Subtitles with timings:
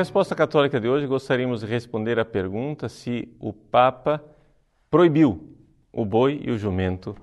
[0.00, 4.24] resposta católica de hoje, gostaríamos de responder à pergunta se o Papa
[4.90, 5.54] proibiu
[5.92, 7.14] o boi e o jumento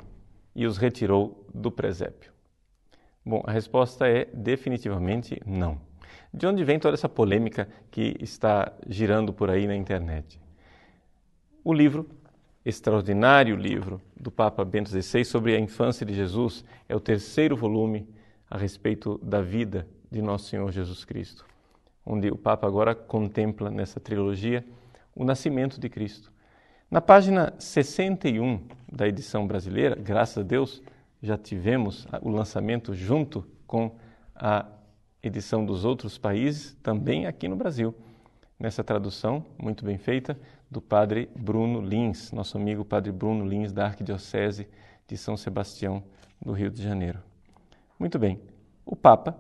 [0.56, 2.32] e os retirou do presépio.
[3.26, 5.82] Bom, a resposta é definitivamente não.
[6.32, 10.40] De onde vem toda essa polêmica que está girando por aí na internet?
[11.64, 12.08] O livro,
[12.64, 18.08] extraordinário livro do Papa Bento XVI sobre a infância de Jesus, é o terceiro volume
[18.48, 21.57] a respeito da vida de Nosso Senhor Jesus Cristo
[22.08, 24.66] onde o Papa agora contempla nessa trilogia
[25.14, 26.32] o nascimento de Cristo.
[26.90, 30.82] Na página 61 da edição brasileira, graças a Deus,
[31.22, 33.92] já tivemos o lançamento junto com
[34.34, 34.66] a
[35.22, 37.94] edição dos outros países, também aqui no Brasil,
[38.58, 40.40] nessa tradução muito bem feita
[40.72, 44.68] do padre Bruno Lins, nosso amigo padre Bruno Lins da Arquidiocese
[45.06, 46.02] de São Sebastião,
[46.42, 47.20] do Rio de Janeiro.
[48.00, 48.40] Muito bem,
[48.86, 49.38] o Papa,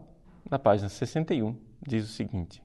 [0.49, 2.63] na página 61, diz o seguinte: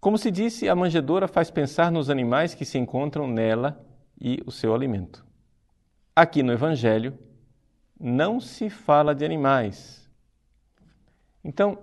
[0.00, 3.84] Como se disse, a manjedoura faz pensar nos animais que se encontram nela
[4.20, 5.24] e o seu alimento.
[6.14, 7.18] Aqui no Evangelho,
[7.98, 10.08] não se fala de animais.
[11.44, 11.78] Então,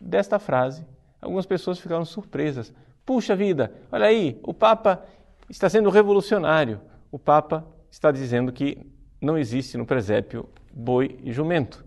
[0.00, 0.86] desta frase,
[1.20, 2.72] algumas pessoas ficaram surpresas.
[3.04, 5.04] Puxa vida, olha aí, o Papa
[5.48, 6.80] está sendo revolucionário.
[7.10, 8.78] O Papa está dizendo que
[9.20, 11.84] não existe no presépio boi e jumento.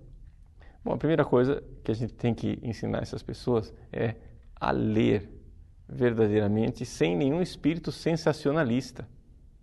[0.85, 4.13] Bom, a primeira coisa que a gente tem que ensinar essas pessoas é
[4.55, 5.27] a ler
[5.89, 9.09] verdadeiramente, sem nenhum espírito sensacionalista,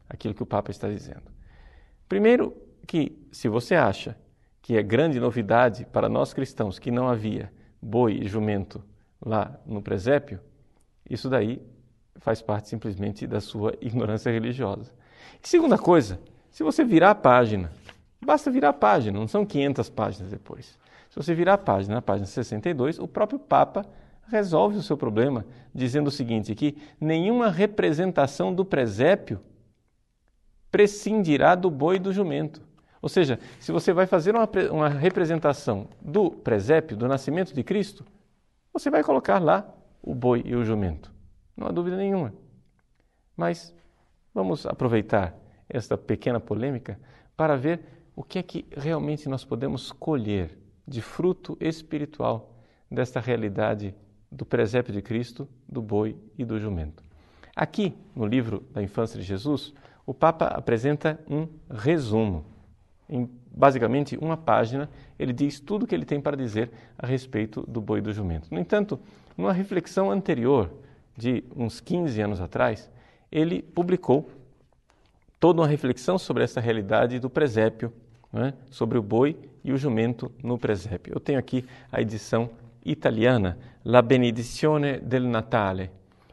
[0.08, 1.22] aquilo que o Papa está dizendo.
[2.08, 2.52] Primeiro,
[2.88, 4.16] que se você acha
[4.60, 8.82] que é grande novidade para nós cristãos que não havia boi e jumento
[9.24, 10.40] lá no presépio,
[11.08, 11.62] isso daí
[12.16, 14.92] faz parte simplesmente da sua ignorância religiosa.
[15.40, 17.70] Segunda coisa, se você virar a página,
[18.20, 20.81] basta virar a página, não são 500 páginas depois.
[21.12, 23.84] Se você virar a página, na página 62, o próprio Papa
[24.28, 29.38] resolve o seu problema, dizendo o seguinte: que nenhuma representação do presépio
[30.70, 32.62] prescindirá do boi e do jumento.
[33.02, 38.06] Ou seja, se você vai fazer uma, uma representação do presépio, do nascimento de Cristo,
[38.72, 39.70] você vai colocar lá
[40.02, 41.12] o boi e o jumento.
[41.54, 42.32] Não há dúvida nenhuma.
[43.36, 43.74] Mas
[44.32, 45.36] vamos aproveitar
[45.68, 46.98] esta pequena polêmica
[47.36, 47.84] para ver
[48.16, 52.54] o que é que realmente nós podemos colher de fruto espiritual
[52.90, 53.94] desta realidade
[54.30, 57.02] do presépio de Cristo, do boi e do jumento.
[57.54, 59.74] Aqui, no livro da infância de Jesus,
[60.06, 62.44] o Papa apresenta um resumo.
[63.08, 64.88] Em basicamente uma página,
[65.18, 68.12] ele diz tudo o que ele tem para dizer a respeito do boi e do
[68.12, 68.48] jumento.
[68.50, 68.98] No entanto,
[69.36, 70.72] numa reflexão anterior,
[71.16, 72.90] de uns 15 anos atrás,
[73.30, 74.30] ele publicou
[75.38, 77.92] toda uma reflexão sobre essa realidade do presépio
[78.32, 81.12] né, sobre o boi e o jumento no presépio.
[81.14, 82.50] Eu tenho aqui a edição
[82.84, 85.90] italiana, La Benedizione del Natale,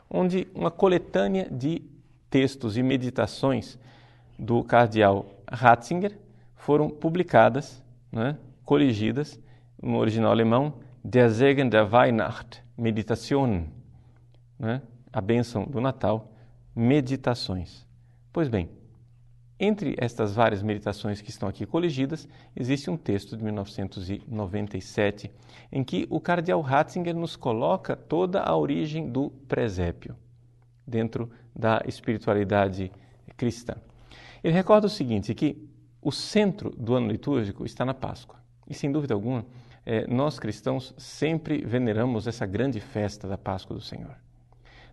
[0.10, 1.82] onde uma coletânea de
[2.30, 3.78] textos e meditações
[4.38, 6.18] do cardeal Ratzinger
[6.56, 9.40] foram publicadas, né, coligidas,
[9.82, 10.74] no original alemão,
[11.04, 13.70] Der Segen der Weihnacht, Meditationen,
[14.58, 16.32] né, a bênção do Natal,
[16.76, 17.86] meditações.
[18.32, 18.70] Pois bem,
[19.60, 25.30] entre estas várias meditações que estão aqui coligidas, existe um texto de 1997
[25.72, 30.16] em que o cardeal Ratzinger nos coloca toda a origem do presépio
[30.88, 32.90] dentro da espiritualidade
[33.36, 33.76] cristã.
[34.42, 35.68] Ele recorda o seguinte, que
[36.02, 38.40] o centro do ano litúrgico está na Páscoa.
[38.68, 39.46] E sem dúvida alguma,
[39.86, 44.16] é, nós cristãos sempre veneramos essa grande festa da Páscoa do Senhor.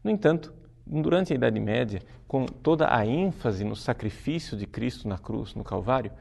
[0.02, 0.52] No entanto,
[0.86, 5.64] durante a Idade Média, com toda a ênfase no sacrifício de Cristo na cruz, no
[5.64, 6.12] Calvário,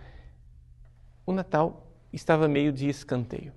[1.26, 3.54] o Natal estava meio de escanteio.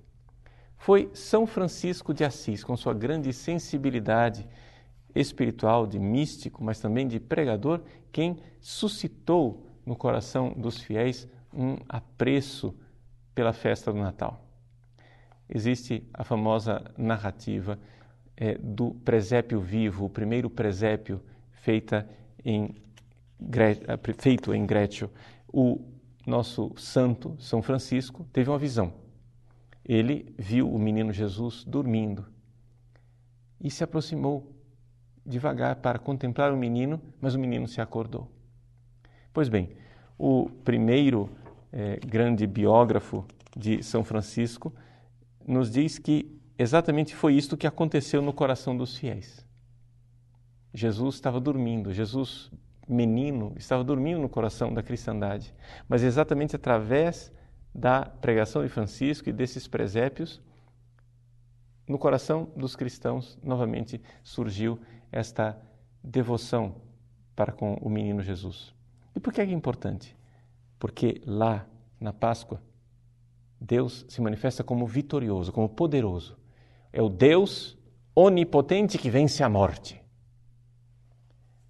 [0.77, 4.47] Foi São Francisco de Assis, com sua grande sensibilidade
[5.13, 7.81] espiritual, de místico, mas também de pregador,
[8.11, 12.75] quem suscitou no coração dos fiéis um apreço
[13.33, 14.45] pela festa do Natal.
[15.49, 17.79] Existe a famosa narrativa
[18.39, 21.21] é, do presépio vivo, o primeiro presépio
[21.51, 22.09] feita
[22.43, 22.73] em,
[23.53, 25.11] eh, feito em Grécio,
[25.45, 25.81] o
[26.25, 28.93] nosso santo São Francisco teve uma visão.
[29.83, 32.25] Ele viu o menino Jesus dormindo
[33.59, 34.55] e se aproximou
[35.25, 38.31] devagar para contemplar o menino, mas o menino se acordou.
[39.33, 39.75] Pois bem,
[40.17, 41.29] o primeiro
[41.73, 43.25] é, grande biógrafo
[43.55, 44.73] de São Francisco
[45.45, 49.47] nos diz que exatamente foi isto que aconteceu no coração dos fiéis.
[50.73, 52.51] Jesus estava dormindo, Jesus,
[52.87, 55.53] menino, estava dormindo no coração da cristandade,
[55.87, 57.31] mas exatamente através
[57.73, 60.41] da pregação de Francisco e desses presépios,
[61.87, 64.79] no coração dos cristãos novamente surgiu
[65.11, 65.59] esta
[66.03, 66.75] devoção
[67.35, 68.73] para com o menino Jesus.
[69.15, 70.15] E por que é importante?
[70.77, 71.65] Porque lá,
[71.99, 72.61] na Páscoa,
[73.59, 76.38] Deus se manifesta como vitorioso, como poderoso.
[76.91, 77.77] É o Deus
[78.15, 80.01] onipotente que vence a morte.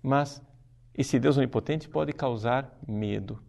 [0.02, 0.42] Mas
[0.94, 3.42] esse Deus onipotente pode causar medo.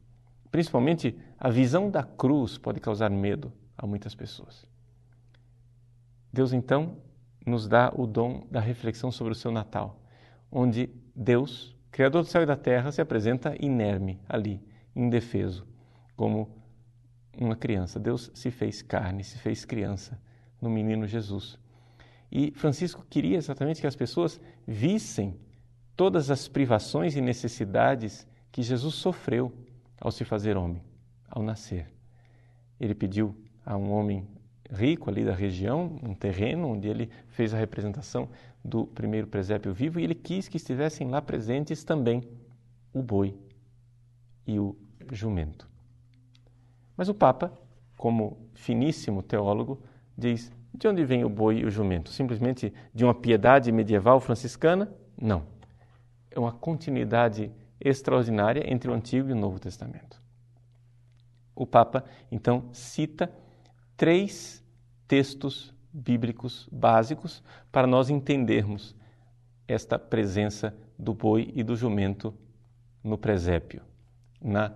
[0.50, 4.67] Principalmente a visão da cruz pode causar medo a muitas pessoas.
[6.32, 6.99] Deus então
[7.46, 10.00] nos dá o dom da reflexão sobre o seu Natal,
[10.50, 14.62] onde Deus, Criador do céu e da terra, se apresenta inerme ali,
[14.94, 15.66] indefeso,
[16.16, 16.56] como
[17.37, 17.99] uma criança.
[17.99, 20.20] Deus se fez carne, se fez criança
[20.61, 21.58] no menino Jesus.
[22.31, 25.38] E Francisco queria exatamente que as pessoas vissem
[25.97, 29.53] todas as privações e necessidades que Jesus sofreu
[30.00, 30.82] ao se fazer homem,
[31.29, 31.91] ao nascer.
[32.79, 34.27] Ele pediu a um homem
[34.71, 38.29] rico ali da região, um terreno onde ele fez a representação
[38.65, 42.23] do primeiro presépio vivo e ele quis que estivessem lá presentes também
[42.93, 43.37] o boi
[44.47, 44.76] e o
[45.12, 45.69] jumento.
[46.97, 47.53] Mas o Papa,
[47.97, 49.83] como finíssimo teólogo,
[50.17, 52.11] diz: de onde vem o boi e o jumento?
[52.11, 54.93] Simplesmente de uma piedade medieval franciscana?
[55.20, 55.43] Não.
[56.31, 57.50] É uma continuidade
[57.81, 60.20] extraordinária entre o Antigo e o Novo Testamento.
[61.55, 63.31] O Papa, então, cita
[63.96, 64.64] três
[65.06, 67.43] textos bíblicos básicos
[67.73, 68.94] para nós entendermos
[69.66, 72.34] esta presença do boi e do jumento
[73.02, 73.82] no presépio,
[74.40, 74.73] na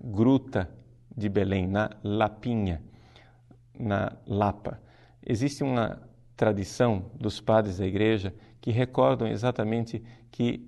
[0.00, 0.70] gruta
[1.16, 2.82] de Belém, na Lapinha,
[3.78, 4.80] na Lapa.
[5.30, 6.00] Existe uma
[6.34, 10.66] tradição dos padres da igreja que recordam exatamente que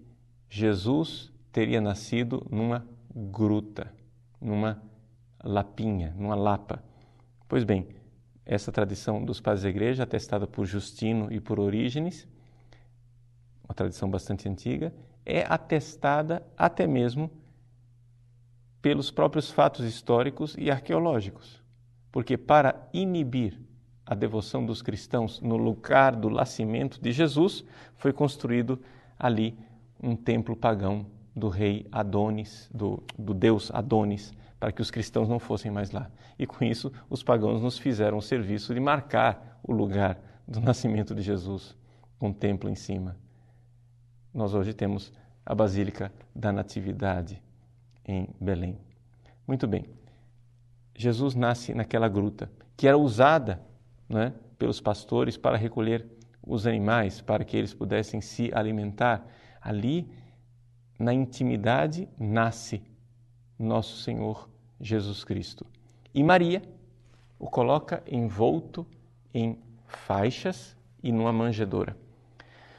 [0.51, 3.91] Jesus teria nascido numa gruta,
[4.39, 4.83] numa
[5.43, 6.85] lapinha, numa lapa.
[7.49, 7.89] Pois bem,
[8.45, 12.29] essa tradição dos padres da igreja, atestada por Justino e por Orígenes,
[13.65, 14.93] uma tradição bastante antiga,
[15.25, 17.31] é atestada até mesmo
[18.83, 21.63] pelos próprios fatos históricos e arqueológicos.
[22.13, 23.70] Porque para inibir
[24.11, 27.65] a devoção dos cristãos no lugar do nascimento de Jesus,
[27.95, 28.83] foi construído
[29.17, 29.57] ali
[30.03, 35.39] um templo pagão do rei Adonis, do, do deus Adonis, para que os cristãos não
[35.39, 36.11] fossem mais lá.
[36.37, 41.15] E com isso, os pagãos nos fizeram o serviço de marcar o lugar do nascimento
[41.15, 41.77] de Jesus,
[42.19, 43.17] com um templo em cima.
[44.35, 45.13] Nós hoje temos
[45.47, 47.41] a Basílica da Natividade,
[48.05, 48.77] em Belém.
[49.47, 49.85] Muito bem.
[50.97, 53.70] Jesus nasce naquela gruta, que era usada
[54.11, 56.05] né, pelos pastores para recolher
[56.47, 59.27] os animais, para que eles pudessem se alimentar.
[59.63, 60.11] Ali,
[60.99, 62.83] na intimidade, nasce
[63.59, 65.65] nosso Senhor Jesus Cristo.
[66.13, 66.63] E Maria
[67.39, 68.87] o coloca envolto
[69.33, 71.97] em faixas e numa manjedoura.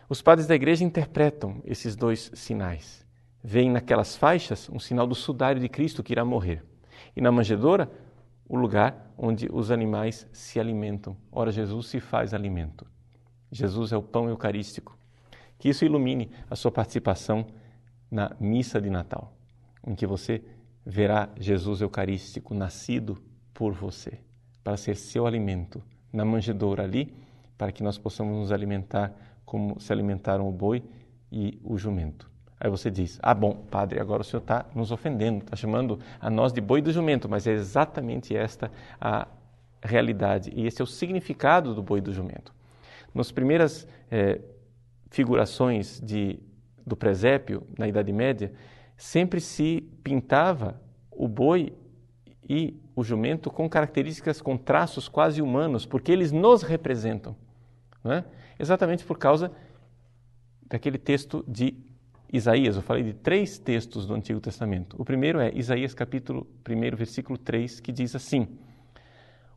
[0.09, 3.01] Os padres da igreja interpretam esses dois sinais
[3.43, 6.63] veem naquelas faixas um sinal do sudário de Cristo que irá morrer.
[7.15, 7.91] E na manjedoura,
[8.51, 11.15] o lugar onde os animais se alimentam.
[11.31, 12.85] Ora, Jesus se faz alimento.
[13.49, 14.97] Jesus é o pão eucarístico.
[15.57, 17.47] Que isso ilumine a sua participação
[18.11, 19.31] na missa de Natal,
[19.87, 20.43] em que você
[20.85, 23.17] verá Jesus eucarístico nascido
[23.53, 24.19] por você,
[24.61, 27.15] para ser seu alimento na manjedoura ali,
[27.57, 29.13] para que nós possamos nos alimentar
[29.45, 30.83] como se alimentaram o boi
[31.31, 32.29] e o jumento.
[32.63, 36.29] Aí você diz: Ah, bom, padre, agora o senhor está nos ofendendo, está chamando a
[36.29, 39.27] nós de boi do jumento, mas é exatamente esta a
[39.81, 42.53] realidade e esse é o significado do boi do jumento.
[43.15, 44.39] Nas primeiras eh,
[45.09, 46.39] figurações de,
[46.85, 48.53] do presépio, na Idade Média,
[48.95, 51.73] sempre se pintava o boi
[52.47, 57.35] e o jumento com características, com traços quase humanos, porque eles nos representam.
[58.03, 58.23] Não é?
[58.59, 59.51] Exatamente por causa
[60.67, 61.89] daquele texto de
[62.31, 64.95] Isaías, eu falei de três textos do Antigo Testamento.
[64.97, 68.57] O primeiro é Isaías capítulo 1, versículo 3, que diz assim: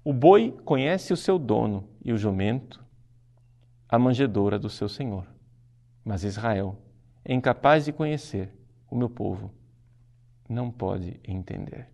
[0.02, 2.84] O boi conhece o seu dono e o jumento
[3.88, 5.24] a manjedoura do seu senhor.
[6.04, 6.76] Mas Israel
[7.24, 8.52] é incapaz de conhecer
[8.90, 9.52] o meu povo,
[10.48, 11.88] não pode entender.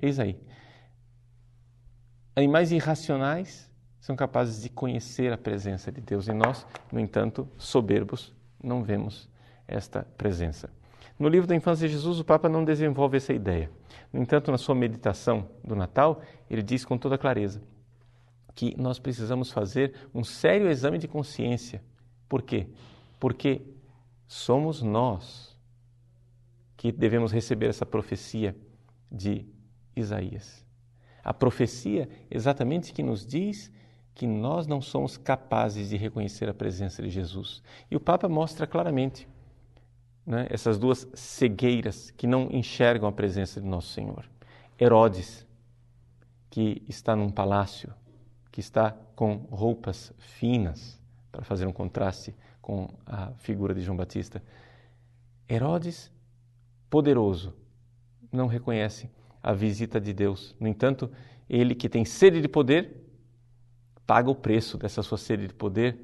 [0.00, 0.40] Eis aí.
[2.34, 8.34] Animais irracionais são capazes de conhecer a presença de Deus e nós, no entanto, soberbos,
[8.62, 9.28] não vemos
[9.66, 10.70] esta presença.
[11.18, 13.70] No livro da Infância de Jesus, o Papa não desenvolve essa ideia.
[14.12, 17.62] No entanto, na sua meditação do Natal, ele diz com toda clareza
[18.54, 21.82] que nós precisamos fazer um sério exame de consciência.
[22.28, 22.66] Por quê?
[23.20, 23.62] Porque
[24.26, 25.56] somos nós
[26.76, 28.56] que devemos receber essa profecia
[29.10, 29.46] de
[29.94, 30.64] Isaías.
[31.22, 33.70] A profecia exatamente que nos diz
[34.14, 37.62] que nós não somos capazes de reconhecer a presença de Jesus.
[37.90, 39.28] E o Papa mostra claramente
[40.26, 44.28] né, essas duas cegueiras que não enxergam a presença de Nosso Senhor.
[44.78, 45.46] Herodes,
[46.50, 47.94] que está num palácio,
[48.50, 54.42] que está com roupas finas, para fazer um contraste com a figura de João Batista.
[55.48, 56.10] Herodes,
[56.90, 57.54] poderoso,
[58.32, 59.08] não reconhece
[59.42, 60.56] a visita de Deus.
[60.58, 61.10] No entanto,
[61.48, 62.96] ele que tem sede de poder,
[64.06, 65.98] paga o preço dessa sua sede de poder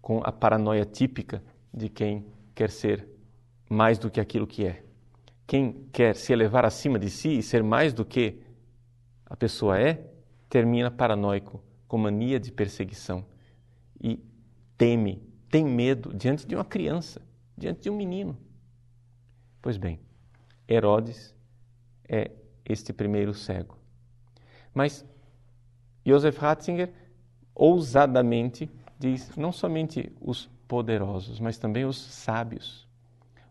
[0.00, 3.08] com a paranoia típica de quem quer ser
[3.68, 4.82] mais do que aquilo que é.
[5.46, 8.40] Quem quer se elevar acima de si e ser mais do que
[9.26, 10.06] a pessoa é,
[10.48, 13.24] termina paranoico, com mania de perseguição
[14.00, 14.22] e
[14.76, 17.20] teme, tem medo diante de uma criança,
[17.56, 18.36] diante de um menino.
[19.60, 20.00] Pois bem,
[20.68, 21.34] Herodes
[22.08, 22.30] é
[22.64, 23.78] este primeiro cego.
[24.72, 25.04] Mas
[26.04, 26.92] Joseph Ratzinger
[27.54, 32.88] ousadamente diz não somente os poderosos, mas também os sábios,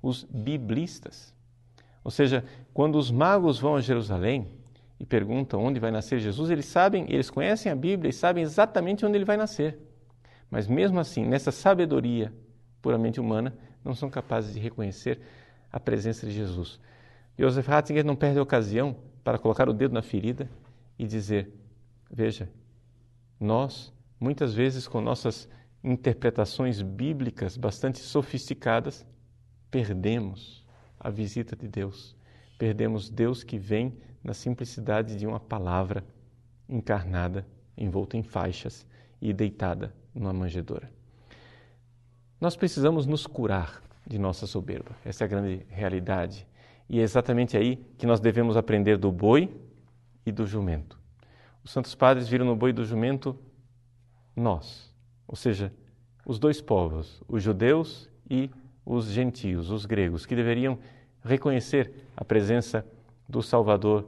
[0.03, 1.33] os biblistas.
[2.03, 2.43] Ou seja,
[2.73, 4.45] quando os magos vão a Jerusalém
[4.99, 9.05] e perguntam onde vai nascer Jesus, eles sabem, eles conhecem a Bíblia e sabem exatamente
[9.05, 9.79] onde ele vai nascer.
[10.51, 12.33] Mas mesmo assim, nessa sabedoria
[12.81, 15.21] puramente humana, não são capazes de reconhecer
[15.71, 16.79] a presença de Jesus.
[17.39, 20.49] Joseph Ratzinger não perde a ocasião para colocar o dedo na ferida
[20.99, 21.49] e dizer:
[22.11, 22.49] Veja,
[23.39, 25.49] nós, muitas vezes com nossas
[25.83, 29.05] interpretações bíblicas bastante sofisticadas,
[29.73, 30.63] perdemos
[30.99, 32.15] a visita de Deus.
[32.59, 36.05] Perdemos Deus que vem na simplicidade de uma palavra
[36.69, 37.43] encarnada,
[37.75, 38.85] envolta em faixas
[39.19, 40.91] e deitada numa manjedoura.
[42.39, 44.91] Nós precisamos nos curar de nossa soberba.
[45.03, 46.45] Essa é a grande realidade.
[46.87, 49.49] E é exatamente aí que nós devemos aprender do boi
[50.23, 50.99] e do jumento.
[51.63, 53.35] Os santos padres viram no boi e do jumento
[54.35, 54.93] nós,
[55.27, 55.73] ou seja,
[56.23, 58.51] os dois povos, os judeus e
[58.85, 60.77] os gentios, os gregos, que deveriam
[61.23, 62.85] reconhecer a presença
[63.27, 64.05] do Salvador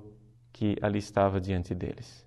[0.52, 2.26] que ali estava diante deles.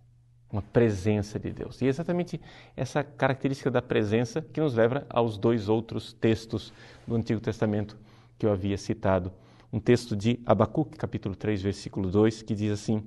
[0.50, 1.80] Uma presença de Deus.
[1.80, 2.40] E é exatamente
[2.76, 6.72] essa característica da presença que nos leva aos dois outros textos
[7.06, 7.98] do Antigo Testamento
[8.38, 9.30] que eu havia citado.
[9.70, 13.02] Um texto de Abacuque, capítulo 3, versículo 2, que diz assim: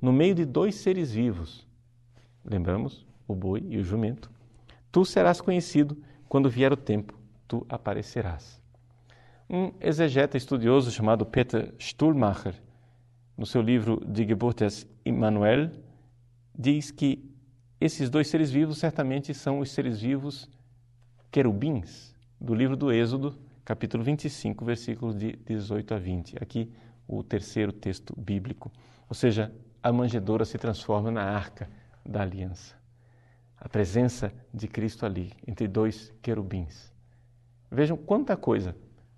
[0.00, 1.66] No meio de dois seres vivos,
[2.44, 4.30] lembramos o boi e o jumento,
[4.92, 5.96] tu serás conhecido
[6.28, 8.62] quando vier o tempo, tu aparecerás.
[9.48, 12.60] Um exegeta estudioso chamado Peter Stuhlmacher,
[13.38, 15.70] no seu livro Die Geburtes Immanuel,
[16.52, 17.30] diz que
[17.80, 20.50] esses dois seres vivos certamente são os seres vivos
[21.30, 26.42] querubins do livro do Êxodo, capítulo 25, versículos de 18 a 20.
[26.42, 26.72] Aqui
[27.06, 28.72] o terceiro texto bíblico.
[29.08, 31.70] Ou seja, a manjedoura se transforma na arca
[32.04, 32.74] da aliança.
[33.56, 36.92] A presença de Cristo ali, entre dois querubins.
[37.70, 38.74] Vejam quanta coisa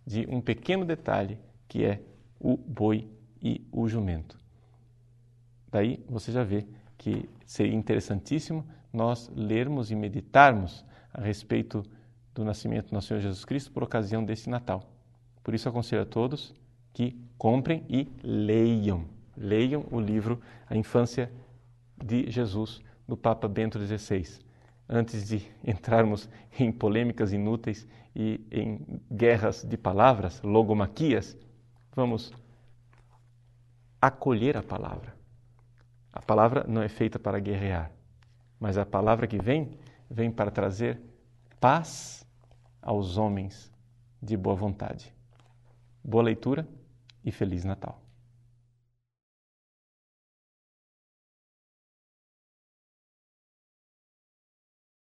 [0.08, 1.38] de um pequeno detalhe
[1.68, 2.00] que é
[2.40, 3.06] o boi
[3.42, 4.38] e o jumento.
[5.70, 11.84] Daí você já vê que seria interessantíssimo nós lermos e meditarmos a respeito
[12.34, 14.82] do nascimento do nosso Senhor Jesus Cristo por ocasião desse Natal.
[15.44, 16.54] Por isso aconselho a todos
[16.94, 19.04] que comprem e leiam.
[19.36, 21.30] Leiam o livro A Infância
[22.02, 24.48] de Jesus, do Papa Bento XVI
[24.88, 27.86] antes de entrarmos em polêmicas inúteis
[28.18, 31.36] e em guerras de palavras, logomaquias,
[31.94, 32.32] vamos
[34.02, 35.14] acolher a palavra.
[36.12, 37.92] A palavra não é feita para guerrear,
[38.58, 39.78] mas a palavra que vem,
[40.10, 41.00] vem para trazer
[41.60, 42.26] paz
[42.82, 43.70] aos homens
[44.20, 45.14] de boa vontade.
[46.02, 46.66] Boa leitura
[47.24, 48.02] e Feliz Natal.